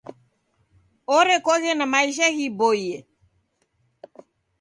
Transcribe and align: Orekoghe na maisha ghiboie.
Orekoghe 1.15 1.71
na 1.77 1.85
maisha 1.93 2.27
ghiboie. 2.35 2.95